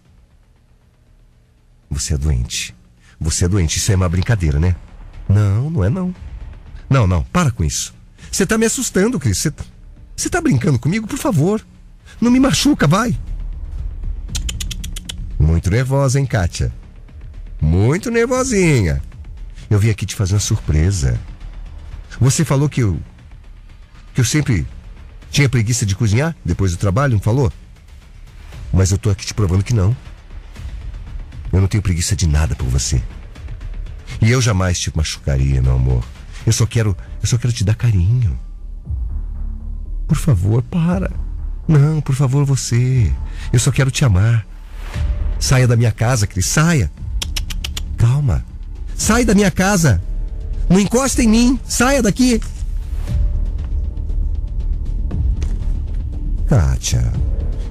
Você 1.88 2.14
é 2.14 2.19
doente. 2.19 2.75
Você 3.20 3.44
é 3.44 3.49
doente. 3.49 3.78
Isso 3.78 3.92
é 3.92 3.96
uma 3.96 4.08
brincadeira, 4.08 4.58
né? 4.58 4.76
Não, 5.28 5.70
não 5.70 5.85
é 5.85 5.90
não. 5.90 6.14
Não, 6.88 7.06
não, 7.06 7.23
para 7.25 7.50
com 7.50 7.64
isso. 7.64 7.94
Você 8.30 8.46
tá 8.46 8.56
me 8.56 8.66
assustando, 8.66 9.18
Cris. 9.18 9.38
Você, 9.38 9.52
você 10.16 10.28
tá 10.28 10.40
brincando 10.40 10.78
comigo? 10.78 11.06
Por 11.06 11.18
favor. 11.18 11.64
Não 12.20 12.30
me 12.30 12.40
machuca, 12.40 12.87
vai. 12.87 13.18
Muito 15.38 15.70
nervosa, 15.70 16.18
hein, 16.18 16.26
Kátia? 16.26 16.73
Muito 17.61 18.11
nervosinha. 18.11 19.02
Eu 19.68 19.78
vim 19.78 19.90
aqui 19.90 20.06
te 20.06 20.14
fazer 20.14 20.35
uma 20.35 20.40
surpresa. 20.40 21.18
Você 22.20 22.44
falou 22.44 22.68
que 22.68 22.82
eu. 22.82 22.99
que 24.14 24.20
eu 24.20 24.25
sempre 24.25 24.66
tinha 25.30 25.49
preguiça 25.49 25.85
de 25.85 25.94
cozinhar 25.94 26.35
depois 26.44 26.73
do 26.73 26.78
trabalho, 26.78 27.14
não 27.14 27.20
falou? 27.20 27.52
Mas 28.73 28.90
eu 28.90 28.99
tô 28.99 29.11
aqui 29.11 29.26
te 29.26 29.35
provando 29.35 29.64
que 29.64 29.75
não. 29.75 29.96
Eu 31.57 31.63
não 31.63 31.69
tenho 31.69 31.83
preguiça 31.83 32.15
de 32.15 32.27
nada 32.27 32.55
por 32.55 32.69
você. 32.69 33.03
E 34.21 34.31
eu 34.31 34.43
jamais 34.43 34.79
te 34.79 34.95
machucaria, 34.95 35.63
meu 35.63 35.75
amor. 35.75 36.05
Eu 36.45 36.53
só 36.53 36.67
quero, 36.67 36.95
eu 37.23 37.27
só 37.27 37.39
quero 37.39 37.51
te 37.51 37.65
dar 37.65 37.75
carinho. 37.75 38.39
Por 40.07 40.19
favor, 40.19 40.63
para. 40.63 41.11
Não, 41.67 42.03
por 42.03 42.15
favor, 42.15 42.45
você. 42.45 43.11
Eu 43.51 43.59
só 43.59 43.73
quero 43.73 43.91
te 43.91 44.05
amar. 44.05 44.47
Saia 45.41 45.67
da 45.67 45.77
minha 45.77 45.91
casa, 45.91 46.27
Cris, 46.27 46.45
saia. 46.45 46.93
Calma. 47.97 48.45
Sai 48.95 49.25
da 49.25 49.35
minha 49.35 49.51
casa. 49.51 50.03
Não 50.69 50.79
encosta 50.79 51.23
em 51.23 51.29
mim. 51.29 51.61
Saia 51.67 52.03
daqui. 52.03 52.39
Kátia, 56.47 57.11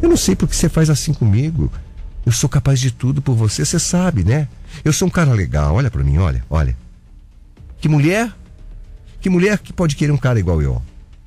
eu 0.02 0.10
não 0.10 0.18
sei 0.18 0.36
por 0.36 0.50
que 0.50 0.56
você 0.56 0.70
faz 0.70 0.90
assim 0.90 1.14
comigo. 1.14 1.72
Eu 2.26 2.32
sou 2.32 2.50
capaz 2.50 2.80
de 2.80 2.92
tudo 2.92 3.22
por 3.22 3.36
você, 3.36 3.64
você 3.64 3.80
sabe, 3.80 4.24
né? 4.24 4.48
Eu 4.84 4.92
sou 4.92 5.08
um 5.08 5.12
cara 5.12 5.32
legal, 5.32 5.76
olha 5.76 5.92
para 5.92 6.04
mim, 6.04 6.18
olha, 6.18 6.44
olha. 6.50 6.76
Que 7.80 7.88
mulher? 7.88 8.34
Que 9.22 9.30
mulher 9.30 9.60
que 9.60 9.72
pode 9.72 9.96
querer 9.96 10.12
um 10.12 10.18
cara 10.18 10.40
igual 10.40 10.62
eu? 10.62 10.82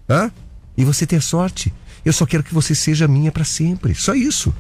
Hã? 0.09 0.31
E 0.77 0.85
você 0.85 1.07
ter 1.07 1.23
sorte. 1.23 1.73
Eu 2.05 2.13
só 2.13 2.27
quero 2.27 2.43
que 2.43 2.55
você 2.55 2.75
seja 2.75 3.07
minha 3.07 3.31
para 3.31 3.45
sempre. 3.45 3.95
Só 3.95 4.15
isso. 4.15 4.55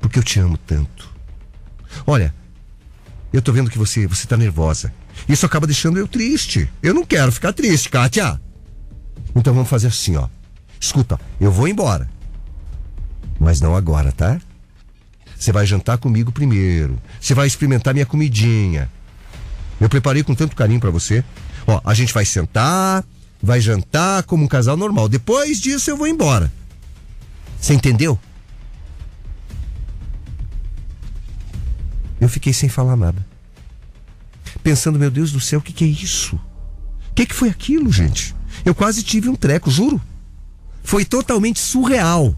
Porque 0.00 0.18
eu 0.18 0.22
te 0.22 0.38
amo 0.40 0.56
tanto. 0.56 1.08
Olha, 2.06 2.34
eu 3.32 3.42
tô 3.42 3.52
vendo 3.52 3.70
que 3.70 3.78
você, 3.78 4.06
você 4.06 4.26
tá 4.26 4.36
nervosa. 4.36 4.92
Isso 5.28 5.46
acaba 5.46 5.66
deixando 5.66 5.98
eu 5.98 6.08
triste. 6.08 6.70
Eu 6.82 6.94
não 6.94 7.04
quero 7.04 7.30
ficar 7.32 7.52
triste, 7.52 7.88
Kátia. 7.88 8.40
Então 9.34 9.54
vamos 9.54 9.68
fazer 9.68 9.88
assim, 9.88 10.16
ó. 10.16 10.28
Escuta, 10.80 11.18
eu 11.40 11.50
vou 11.50 11.68
embora. 11.68 12.08
Mas 13.38 13.60
não 13.60 13.74
agora, 13.74 14.12
tá? 14.12 14.40
Você 15.38 15.52
vai 15.52 15.66
jantar 15.66 15.98
comigo 15.98 16.32
primeiro. 16.32 16.98
Você 17.20 17.34
vai 17.34 17.46
experimentar 17.46 17.92
minha 17.92 18.06
comidinha. 18.06 18.90
Eu 19.80 19.88
preparei 19.88 20.22
com 20.22 20.34
tanto 20.34 20.56
carinho 20.56 20.80
para 20.80 20.90
você. 20.90 21.24
Ó, 21.66 21.80
a 21.84 21.94
gente 21.94 22.12
vai 22.12 22.24
sentar, 22.24 23.04
vai 23.42 23.60
jantar 23.60 24.22
como 24.24 24.44
um 24.44 24.48
casal 24.48 24.76
normal. 24.76 25.08
Depois 25.08 25.60
disso 25.60 25.90
eu 25.90 25.96
vou 25.96 26.06
embora. 26.06 26.52
Você 27.60 27.74
entendeu? 27.74 28.18
Eu 32.20 32.28
fiquei 32.28 32.52
sem 32.52 32.68
falar 32.68 32.96
nada. 32.96 33.26
Pensando, 34.62 34.98
meu 34.98 35.10
Deus 35.10 35.32
do 35.32 35.40
céu, 35.40 35.58
o 35.58 35.62
que, 35.62 35.72
que 35.72 35.84
é 35.84 35.88
isso? 35.88 36.36
O 37.10 37.14
que, 37.14 37.26
que 37.26 37.34
foi 37.34 37.48
aquilo, 37.48 37.92
gente? 37.92 38.34
Eu 38.64 38.74
quase 38.74 39.02
tive 39.02 39.28
um 39.28 39.36
treco, 39.36 39.70
juro. 39.70 40.00
Foi 40.82 41.04
totalmente 41.04 41.60
surreal. 41.60 42.34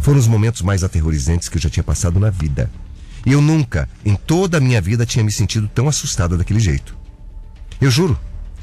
Foram 0.00 0.18
os 0.18 0.26
momentos 0.26 0.62
mais 0.62 0.84
aterrorizantes 0.84 1.48
que 1.48 1.56
eu 1.56 1.62
já 1.62 1.70
tinha 1.70 1.84
passado 1.84 2.18
na 2.18 2.30
vida. 2.30 2.70
E 3.26 3.32
eu 3.32 3.40
nunca, 3.40 3.88
em 4.04 4.14
toda 4.14 4.58
a 4.58 4.60
minha 4.60 4.80
vida, 4.80 5.04
tinha 5.04 5.24
me 5.24 5.32
sentido 5.32 5.68
tão 5.68 5.88
assustada 5.88 6.36
daquele 6.36 6.60
jeito. 6.60 6.96
Eu 7.80 7.90
juro, 7.90 8.18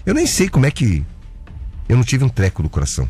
eu 0.06 0.14
nem 0.14 0.26
sei 0.26 0.50
como 0.50 0.66
é 0.66 0.72
que 0.72 1.06
eu 1.88 1.96
não 1.96 2.04
tive 2.04 2.24
um 2.24 2.30
treco 2.30 2.64
no 2.64 2.70
coração. 2.70 3.08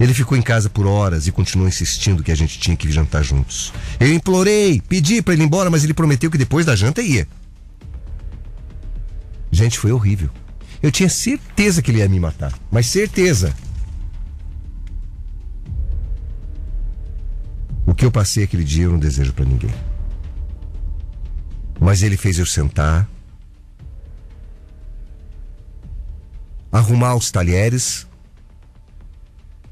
Ele 0.00 0.14
ficou 0.14 0.36
em 0.36 0.42
casa 0.42 0.68
por 0.68 0.86
horas 0.86 1.26
e 1.26 1.32
continuou 1.32 1.68
insistindo 1.68 2.22
que 2.22 2.32
a 2.32 2.34
gente 2.34 2.58
tinha 2.58 2.76
que 2.76 2.90
jantar 2.90 3.22
juntos. 3.22 3.72
Eu 4.00 4.12
implorei, 4.12 4.80
pedi 4.88 5.22
para 5.22 5.34
ele 5.34 5.42
ir 5.42 5.46
embora, 5.46 5.70
mas 5.70 5.84
ele 5.84 5.94
prometeu 5.94 6.30
que 6.30 6.38
depois 6.38 6.66
da 6.66 6.74
janta 6.74 7.02
ia. 7.02 7.28
Gente, 9.50 9.78
foi 9.78 9.92
horrível. 9.92 10.30
Eu 10.82 10.90
tinha 10.90 11.08
certeza 11.08 11.82
que 11.82 11.90
ele 11.90 11.98
ia 11.98 12.08
me 12.08 12.18
matar, 12.18 12.52
mas 12.70 12.86
certeza. 12.86 13.54
Que 18.02 18.06
eu 18.06 18.10
passei 18.10 18.42
aquele 18.42 18.64
dia 18.64 18.86
eu 18.86 18.90
não 18.90 18.98
desejo 18.98 19.32
para 19.32 19.44
ninguém. 19.44 19.72
Mas 21.78 22.02
ele 22.02 22.16
fez 22.16 22.36
eu 22.36 22.44
sentar, 22.44 23.08
arrumar 26.72 27.14
os 27.14 27.30
talheres, 27.30 28.04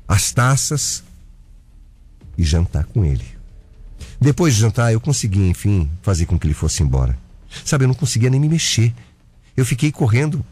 as 0.06 0.30
taças 0.30 1.02
e 2.38 2.44
jantar 2.44 2.84
com 2.84 3.04
ele. 3.04 3.26
Depois 4.20 4.54
de 4.54 4.60
jantar, 4.60 4.92
eu 4.92 5.00
consegui, 5.00 5.48
enfim, 5.48 5.90
fazer 6.00 6.26
com 6.26 6.38
que 6.38 6.46
ele 6.46 6.54
fosse 6.54 6.84
embora. 6.84 7.18
Sabe, 7.64 7.82
eu 7.82 7.88
não 7.88 7.96
conseguia 7.96 8.30
nem 8.30 8.38
me 8.38 8.48
mexer. 8.48 8.94
Eu 9.56 9.66
fiquei 9.66 9.90
correndo 9.90 10.46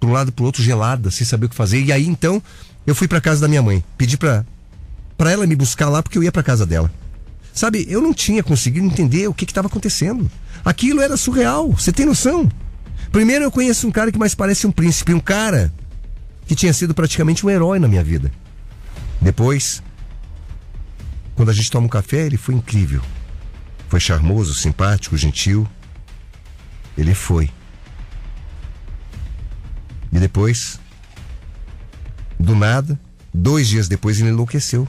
para 0.00 0.08
um 0.08 0.12
lado 0.12 0.32
para 0.32 0.44
outro 0.44 0.60
gelada, 0.60 1.08
sem 1.12 1.24
saber 1.24 1.46
o 1.46 1.48
que 1.48 1.54
fazer. 1.54 1.84
E 1.84 1.92
aí 1.92 2.08
então, 2.08 2.42
eu 2.84 2.96
fui 2.96 3.06
para 3.06 3.20
casa 3.20 3.42
da 3.42 3.46
minha 3.46 3.62
mãe, 3.62 3.84
pedi 3.96 4.16
para 4.16 4.44
para 5.18 5.32
ela 5.32 5.46
me 5.46 5.56
buscar 5.56 5.88
lá 5.88 6.02
porque 6.02 6.16
eu 6.16 6.22
ia 6.22 6.32
para 6.32 6.44
casa 6.44 6.64
dela. 6.64 6.90
Sabe, 7.52 7.84
eu 7.88 8.00
não 8.00 8.14
tinha 8.14 8.40
conseguido 8.40 8.86
entender 8.86 9.26
o 9.26 9.34
que 9.34 9.44
estava 9.44 9.66
acontecendo. 9.66 10.30
Aquilo 10.64 11.00
era 11.00 11.16
surreal, 11.16 11.72
você 11.72 11.92
tem 11.92 12.06
noção? 12.06 12.48
Primeiro 13.10 13.44
eu 13.44 13.50
conheço 13.50 13.88
um 13.88 13.90
cara 13.90 14.12
que 14.12 14.18
mais 14.18 14.34
parece 14.34 14.64
um 14.66 14.70
príncipe, 14.70 15.12
um 15.12 15.20
cara 15.20 15.72
que 16.46 16.54
tinha 16.54 16.72
sido 16.72 16.94
praticamente 16.94 17.44
um 17.44 17.50
herói 17.50 17.80
na 17.80 17.88
minha 17.88 18.04
vida. 18.04 18.30
Depois, 19.20 19.82
quando 21.34 21.50
a 21.50 21.52
gente 21.52 21.70
toma 21.70 21.86
um 21.86 21.90
café, 21.90 22.26
ele 22.26 22.36
foi 22.36 22.54
incrível. 22.54 23.02
Foi 23.88 23.98
charmoso, 23.98 24.54
simpático, 24.54 25.16
gentil. 25.16 25.66
Ele 26.96 27.14
foi. 27.14 27.50
E 30.12 30.18
depois, 30.18 30.78
do 32.38 32.54
nada, 32.54 32.98
dois 33.34 33.66
dias 33.66 33.88
depois, 33.88 34.20
ele 34.20 34.30
enlouqueceu. 34.30 34.86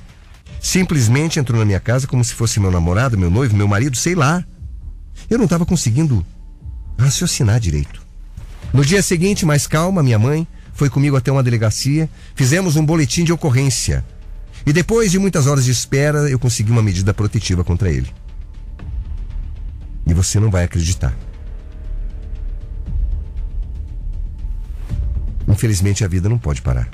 Simplesmente 0.62 1.40
entrou 1.40 1.58
na 1.60 1.66
minha 1.66 1.80
casa 1.80 2.08
como 2.08 2.24
se 2.24 2.34
fosse 2.34 2.60
meu 2.60 2.72
namorado, 2.72 3.18
meu 3.18 3.30
noivo, 3.30 3.56
meu 3.56 3.68
marido, 3.68 3.96
sei 3.96 4.16
lá. 4.16 4.44
Eu 5.30 5.38
não 5.38 5.46
estava 5.46 5.66
conseguindo 5.66 6.26
raciocinar 6.98 7.60
direito. 7.60 8.02
No 8.74 8.86
dia 8.86 9.02
seguinte, 9.02 9.46
mais 9.46 9.66
calma, 9.66 10.04
minha 10.04 10.20
mãe 10.20 10.48
foi 10.74 10.90
comigo 10.90 11.18
até 11.18 11.32
uma 11.32 11.44
delegacia, 11.44 12.10
fizemos 12.36 12.76
um 12.76 12.86
boletim 12.86 13.24
de 13.24 13.34
ocorrência. 13.34 14.06
E 14.66 14.74
depois 14.74 15.12
de 15.12 15.20
muitas 15.20 15.48
horas 15.48 15.66
de 15.66 15.72
espera, 15.72 16.30
eu 16.30 16.38
consegui 16.38 16.72
uma 16.72 16.84
medida 16.84 17.14
protetiva 17.14 17.64
contra 17.64 17.92
ele. 17.92 18.08
E 20.06 20.14
você 20.14 20.40
não 20.40 20.50
vai 20.50 20.64
acreditar. 20.64 21.14
Infelizmente 25.48 26.04
a 26.06 26.08
vida 26.08 26.30
não 26.30 26.38
pode 26.38 26.62
parar. 26.62 26.90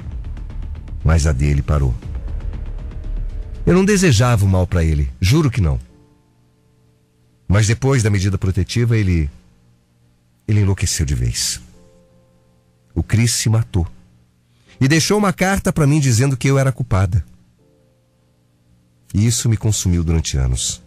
Mas 1.03 1.27
a 1.27 1.31
dele 1.31 1.61
parou. 1.61 1.93
Eu 3.65 3.73
não 3.73 3.83
desejava 3.83 4.45
o 4.45 4.49
mal 4.49 4.67
para 4.67 4.83
ele, 4.83 5.09
juro 5.19 5.49
que 5.49 5.61
não. 5.61 5.79
Mas 7.47 7.67
depois 7.67 8.03
da 8.03 8.09
medida 8.09 8.37
protetiva, 8.37 8.97
ele. 8.97 9.29
Ele 10.47 10.61
enlouqueceu 10.61 11.05
de 11.05 11.15
vez 11.15 11.61
o 12.95 13.03
Cris 13.03 13.33
se 13.33 13.49
matou. 13.49 13.85
E 14.79 14.87
deixou 14.87 15.17
uma 15.17 15.33
carta 15.33 15.71
para 15.71 15.85
mim 15.85 15.99
dizendo 15.99 16.37
que 16.37 16.47
eu 16.47 16.57
era 16.57 16.71
culpada. 16.71 17.23
E 19.13 19.25
isso 19.25 19.49
me 19.49 19.57
consumiu 19.57 20.03
durante 20.03 20.37
anos. 20.37 20.81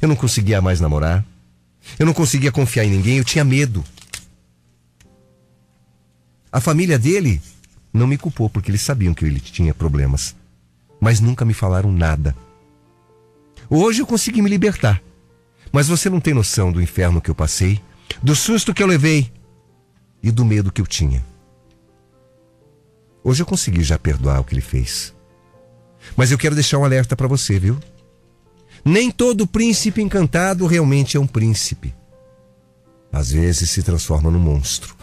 Eu 0.00 0.08
não 0.08 0.16
conseguia 0.16 0.60
mais 0.60 0.80
namorar. 0.80 1.24
Eu 1.98 2.06
não 2.06 2.12
conseguia 2.12 2.52
confiar 2.52 2.84
em 2.84 2.90
ninguém, 2.90 3.18
eu 3.18 3.24
tinha 3.24 3.44
medo. 3.44 3.84
A 6.50 6.60
família 6.60 6.98
dele 6.98 7.40
não 7.92 8.06
me 8.06 8.18
culpou 8.18 8.48
porque 8.48 8.70
eles 8.70 8.82
sabiam 8.82 9.14
que 9.14 9.24
ele 9.24 9.40
tinha 9.40 9.74
problemas, 9.74 10.36
mas 11.02 11.18
nunca 11.18 11.44
me 11.44 11.52
falaram 11.52 11.90
nada. 11.90 12.36
Hoje 13.68 14.00
eu 14.00 14.06
consegui 14.06 14.40
me 14.40 14.48
libertar, 14.48 15.02
mas 15.72 15.88
você 15.88 16.08
não 16.08 16.20
tem 16.20 16.32
noção 16.32 16.70
do 16.70 16.80
inferno 16.80 17.20
que 17.20 17.28
eu 17.28 17.34
passei, 17.34 17.82
do 18.22 18.36
susto 18.36 18.72
que 18.72 18.80
eu 18.80 18.86
levei 18.86 19.32
e 20.22 20.30
do 20.30 20.44
medo 20.44 20.70
que 20.70 20.80
eu 20.80 20.86
tinha. 20.86 21.20
Hoje 23.24 23.42
eu 23.42 23.46
consegui 23.46 23.82
já 23.82 23.98
perdoar 23.98 24.40
o 24.40 24.44
que 24.44 24.54
ele 24.54 24.60
fez. 24.60 25.12
Mas 26.16 26.30
eu 26.30 26.38
quero 26.38 26.54
deixar 26.54 26.78
um 26.78 26.84
alerta 26.84 27.16
para 27.16 27.26
você, 27.26 27.58
viu? 27.58 27.80
Nem 28.84 29.10
todo 29.10 29.44
príncipe 29.44 30.00
encantado 30.00 30.66
realmente 30.66 31.16
é 31.16 31.20
um 31.20 31.26
príncipe. 31.26 31.92
Às 33.12 33.32
vezes 33.32 33.70
se 33.70 33.82
transforma 33.82 34.30
num 34.30 34.38
monstro. 34.38 34.94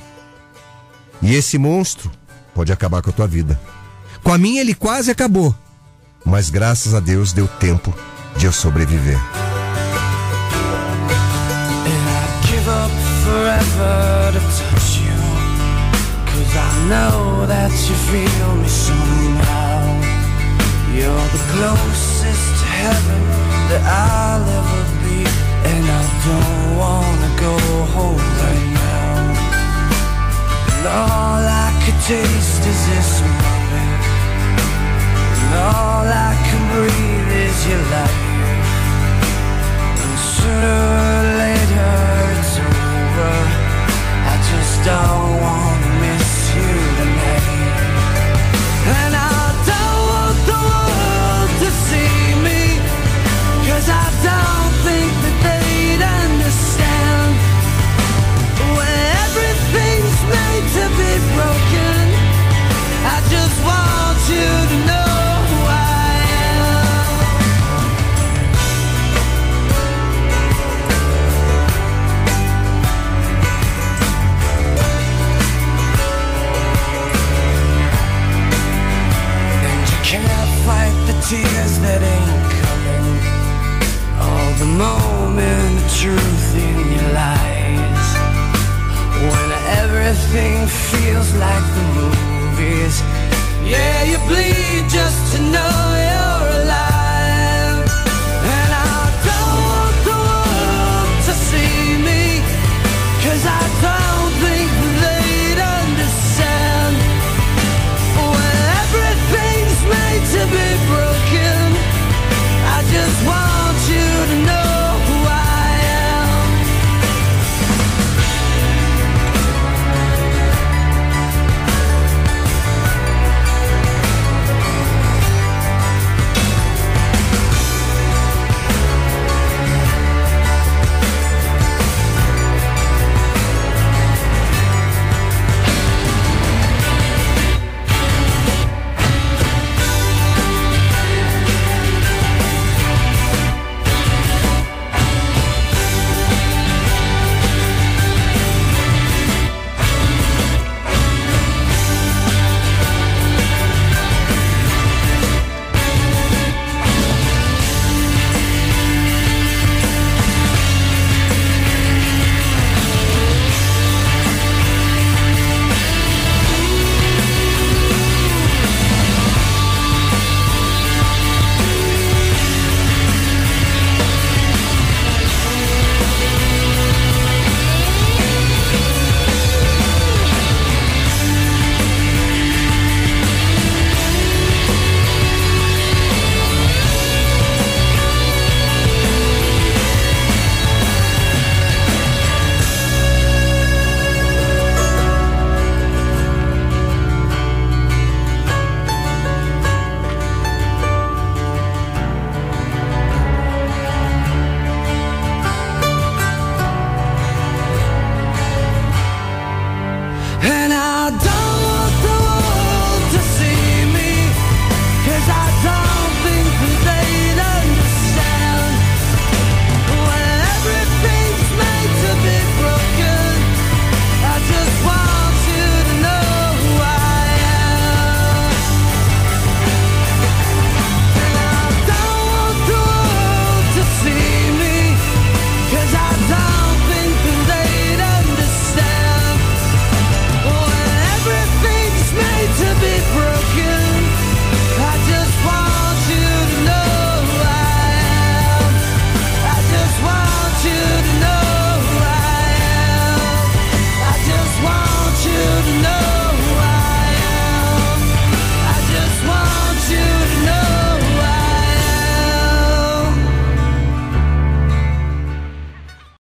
E 1.21 1.33
esse 1.33 1.57
monstro 1.57 2.09
pode 2.55 2.71
acabar 2.71 3.01
com 3.01 3.09
a 3.09 3.13
tua 3.13 3.27
vida. 3.27 3.59
Com 4.23 4.31
a 4.31 4.37
minha 4.37 4.61
ele 4.61 4.73
quase 4.73 5.11
acabou. 5.11 5.53
Mas 6.25 6.49
graças 6.49 6.93
a 6.93 6.99
Deus 6.99 7.33
deu 7.33 7.47
tempo 7.47 7.93
de 8.37 8.45
eu 8.45 8.51
sobreviver. 8.51 9.17
And 25.65 25.85
I 25.85 26.03
don't 26.25 26.77
wanna 26.77 27.29
go 27.37 27.55
home 27.95 28.25
right 28.41 28.67
now. 28.73 29.19
And 30.77 30.87
all 30.87 31.43
I 31.45 31.69
could 31.83 31.99
taste 32.07 32.65
is 32.65 32.81
this 32.89 33.58
all 35.59 36.07
I 36.07 36.31
can 36.47 36.63
breathe 36.73 37.31
is 37.47 37.57
your 37.67 37.83
life 37.95 38.19
And 40.03 40.15
sooner 40.33 40.79
or 41.07 41.23
later 41.43 41.95
it's 42.39 42.55
over 42.63 43.35
I 44.31 44.35
just 44.49 44.75
don't 44.87 45.31
wanna 45.43 45.78